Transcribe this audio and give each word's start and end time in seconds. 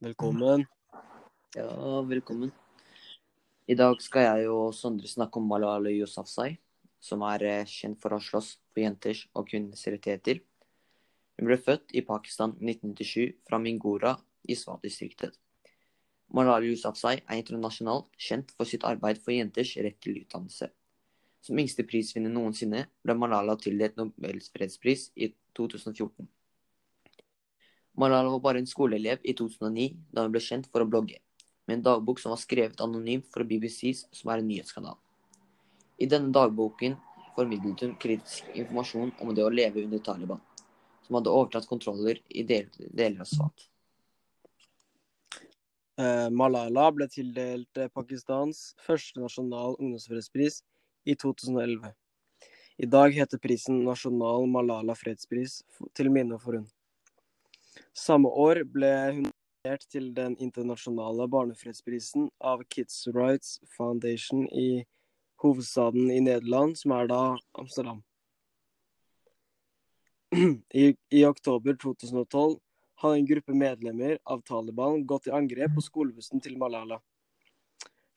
Velkommen. 0.00 0.62
Ja, 1.54 2.00
velkommen. 2.08 2.48
I 3.68 3.74
dag 3.76 3.98
skal 4.00 4.22
jeg 4.24 4.46
og 4.48 4.70
Sondre 4.72 5.04
snakke 5.04 5.36
om 5.36 5.44
Malala 5.44 5.92
Yousafzai, 5.92 6.54
som 7.04 7.20
er 7.28 7.44
eh, 7.44 7.68
kjent 7.68 8.00
for 8.00 8.16
å 8.16 8.20
slåss 8.24 8.48
for 8.72 8.80
jenters 8.80 9.26
og 9.36 9.50
kvinners 9.50 9.84
rettigheter. 9.92 10.40
Hun 11.36 11.50
ble 11.50 11.60
født 11.60 11.92
i 11.92 12.04
Pakistan 12.08 12.56
1997 12.56 13.44
fra 13.44 13.60
Mingora 13.60 14.14
i 14.48 14.56
Swat-distriktet. 14.56 15.36
Malala 16.32 16.64
Yousafzai 16.64 17.18
er 17.20 17.36
internasjonalt 17.36 18.08
kjent 18.16 18.56
for 18.56 18.72
sitt 18.72 18.88
arbeid 18.88 19.20
for 19.20 19.36
jenters 19.36 19.76
rett 19.84 20.00
til 20.00 20.22
utdannelse. 20.22 20.72
Som 21.44 21.60
yngste 21.60 21.84
prisvinner 21.84 22.32
noensinne 22.32 22.86
ble 23.04 23.20
Malala 23.20 23.60
tildelt 23.60 24.00
Nobels 24.00 24.48
fredspris 24.56 25.10
i 25.20 25.34
2014. 25.60 26.24
Malala 27.98 28.30
var 28.30 28.40
bare 28.40 28.62
en 28.62 28.68
skoleelev 28.68 29.22
i 29.22 29.34
2009 29.36 29.88
da 30.14 30.24
hun 30.24 30.34
ble 30.34 30.42
kjent 30.44 30.68
for 30.70 30.84
å 30.84 30.88
blogge, 30.88 31.18
med 31.66 31.78
en 31.78 31.86
dagbok 31.88 32.20
som 32.22 32.34
var 32.34 32.40
skrevet 32.42 32.80
anonymt 32.80 33.26
for 33.32 33.46
BBCs, 33.46 34.06
som 34.14 34.30
er 34.30 34.42
en 34.42 34.48
nyhetskanal. 34.48 34.98
I 36.00 36.08
denne 36.08 36.32
dagboken 36.32 36.96
formidlet 37.36 37.84
hun 37.84 37.96
kritisk 38.00 38.46
informasjon 38.54 39.12
om 39.20 39.34
det 39.34 39.44
å 39.44 39.52
leve 39.52 39.84
under 39.84 40.00
Taliban, 40.04 40.40
som 41.06 41.18
hadde 41.18 41.34
overtatt 41.34 41.68
kontroller 41.68 42.22
i 42.28 42.46
deler 42.46 43.20
av 43.20 43.28
Swat. 43.28 43.66
Eh, 46.00 46.28
Malala 46.32 46.86
ble 46.96 47.10
tildelt 47.12 47.76
eh, 47.76 47.90
Pakistans 47.92 48.70
første 48.86 49.20
nasjonal 49.20 49.74
ungdomsfredspris 49.76 50.62
i 51.04 51.16
2011. 51.18 51.90
I 52.80 52.86
dag 52.88 53.12
heter 53.12 53.40
prisen 53.42 53.82
Nasjonal 53.84 54.46
Malala 54.48 54.94
fredspris 54.96 55.58
til 55.92 56.08
minne 56.08 56.38
for 56.40 56.56
hun. 56.56 56.68
Samme 57.96 58.28
år 58.28 58.64
ble 58.64 58.90
hun 59.14 59.26
nominert 59.26 59.84
til 59.92 60.14
den 60.16 60.36
internasjonale 60.40 61.26
barnefredsprisen 61.28 62.30
av 62.40 62.62
Kids 62.72 63.06
Rights 63.14 63.60
Foundation 63.76 64.46
i 64.48 64.84
hovedstaden 65.42 66.10
i 66.10 66.20
Nederland, 66.20 66.78
som 66.78 66.92
er 66.96 67.06
da 67.10 67.36
Amsterdam. 67.58 68.02
I, 70.72 70.94
I, 71.10 71.24
oktober 71.24 71.76
2012 71.76 72.56
hadde 73.02 73.18
en 73.18 73.26
gruppe 73.26 73.52
medlemmer 73.52 74.18
av 74.24 74.42
Taliban 74.48 75.04
gått 75.06 75.26
i 75.26 75.34
angrep 75.34 75.74
på 75.74 75.84
skolebussen 75.84 76.40
til 76.40 76.56
Malala. 76.58 77.00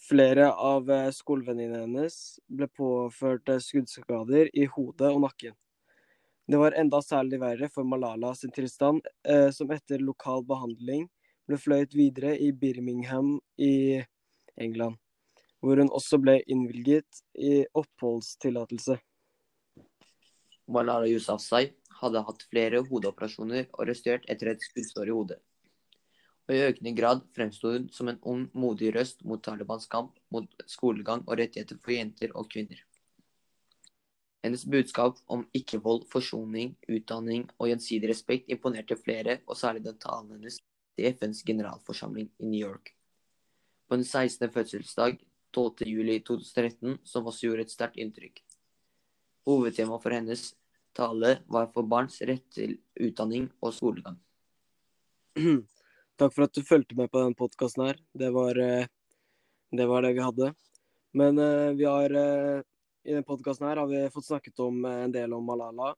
Flere 0.00 0.48
av 0.52 0.88
eh, 0.90 1.10
skolevenninnene 1.12 1.84
hennes 1.84 2.40
ble 2.48 2.66
påført 2.72 3.48
eh, 3.52 3.60
skuddskader 3.62 4.48
i 4.56 4.64
hodet 4.66 5.12
og 5.12 5.20
nakken. 5.26 5.54
Det 6.50 6.58
var 6.58 6.74
enda 6.74 6.98
særlig 7.02 7.38
verre 7.38 7.68
for 7.70 7.86
Malala 7.86 8.32
sin 8.34 8.50
tilstand, 8.50 9.04
eh, 9.28 9.50
som 9.54 9.70
etter 9.70 10.00
lokal 10.02 10.40
behandling 10.42 11.04
ble 11.46 11.58
fløyet 11.62 11.94
videre 11.94 12.32
i 12.42 12.48
Birmingham 12.50 13.36
i 13.54 14.02
England, 14.58 14.96
hvor 15.62 15.78
hun 15.78 15.92
også 15.94 16.18
ble 16.18 16.40
innvilget 16.50 17.20
i 17.38 17.52
oppholdstillatelse. 17.70 18.98
Malala 20.66 21.06
Yousafzai 21.06 21.68
hadde 22.00 22.24
hatt 22.26 22.44
flere 22.50 22.82
hodeoperasjoner 22.90 23.70
og 23.70 23.86
restaurert 23.92 24.26
etter 24.26 24.50
et 24.50 24.66
skuddsår 24.72 25.06
i 25.06 25.16
hodet. 25.20 25.40
Og 26.48 26.56
i 26.56 26.66
økende 26.66 26.96
grad 26.98 27.26
fremsto 27.36 27.76
hun 27.76 27.90
som 27.94 28.10
en 28.10 28.22
ung, 28.26 28.48
modig 28.58 28.90
røst 28.98 29.22
mot 29.22 29.38
Talibans 29.38 29.86
kamp 29.86 30.18
mot 30.34 30.50
skolegang 30.66 31.22
og 31.28 31.36
rettigheter 31.38 31.78
for 31.78 31.94
jenter 31.94 32.34
og 32.34 32.50
kvinner. 32.50 32.82
Hennes 34.40 34.64
budskap 34.64 35.18
om 35.28 35.42
ikke-vold, 35.56 36.06
forsoning, 36.08 36.72
utdanning 36.88 37.44
og 37.58 37.68
gjensidig 37.68 38.08
respekt 38.08 38.48
imponerte 38.52 38.96
flere, 38.96 39.40
og 39.46 39.58
særlig 39.58 39.84
den 39.84 39.98
talen 40.00 40.30
hennes 40.36 40.56
til 40.96 41.10
FNs 41.12 41.42
generalforsamling 41.44 42.30
i 42.40 42.48
New 42.48 42.60
York. 42.60 42.94
På 43.88 43.98
den 43.98 44.04
16. 44.04 44.48
fødselsdag, 44.54 45.18
12.07.2013, 45.56 46.96
som 47.04 47.26
også 47.26 47.48
gjorde 47.48 47.66
et 47.66 47.74
sterkt 47.74 48.00
inntrykk. 48.00 48.40
Hovedtemaet 49.48 50.04
for 50.04 50.14
hennes 50.14 50.46
tale 50.96 51.36
var 51.50 51.68
for 51.74 51.88
barns 51.88 52.20
rett 52.26 52.46
til 52.54 52.78
utdanning 53.00 53.50
og 53.60 53.74
skolegang. 53.76 54.16
Takk 56.20 56.34
for 56.34 56.46
at 56.46 56.56
du 56.56 56.64
fulgte 56.66 56.96
med 56.98 57.10
på 57.10 57.20
denne 57.22 57.36
podkasten 57.36 57.86
her. 57.88 58.00
Det 58.12 58.30
var, 58.34 58.58
eh, 58.60 58.88
det 59.72 59.86
var, 59.88 60.04
det 60.04 60.14
vi 60.16 60.24
hadde. 60.24 60.52
Men 61.16 61.38
uh, 61.40 61.72
vi 61.74 61.86
har 61.88 62.12
uh, 62.14 62.62
i 63.04 63.12
denne 63.12 63.24
podkasten 63.26 63.66
har 63.66 63.86
vi 63.86 64.04
fått 64.12 64.26
snakket 64.26 64.60
om 64.60 64.84
eh, 64.84 65.04
en 65.06 65.12
del 65.12 65.32
om 65.32 65.44
Malala 65.46 65.94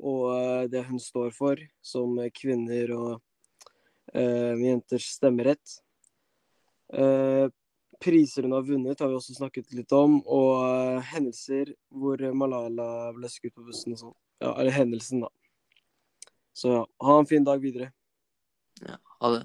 og 0.00 0.26
eh, 0.32 0.64
det 0.72 0.84
hun 0.88 1.00
står 1.00 1.34
for 1.36 1.60
som 1.84 2.16
kvinner 2.34 2.92
og 2.96 3.10
uh, 4.16 4.54
jenters 4.56 5.10
stemmerett. 5.12 5.74
Uh, 6.90 7.52
priser 8.00 8.46
hun 8.48 8.56
har 8.56 8.64
vunnet, 8.64 8.98
har 8.98 9.10
vi 9.10 9.18
også 9.18 9.36
snakket 9.36 9.74
litt 9.76 9.92
om, 9.92 10.16
og 10.24 10.64
uh, 10.64 11.10
hendelser 11.12 11.74
hvor 11.92 12.22
Malala 12.32 13.10
ble 13.14 13.30
skutt 13.30 13.54
på 13.54 13.66
bussen 13.68 13.94
og 13.94 14.02
sånn. 14.06 14.16
Ja, 14.40 14.54
eller 14.54 14.72
hendelsen, 14.72 15.26
da. 15.26 15.28
Så 16.56 16.72
ja, 16.72 16.82
ha 17.04 17.18
en 17.20 17.28
fin 17.28 17.44
dag 17.44 17.60
videre. 17.62 17.92
Ja, 18.80 18.96
ha 19.20 19.34
det. 19.36 19.44